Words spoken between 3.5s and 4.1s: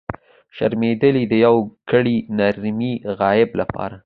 لپاره.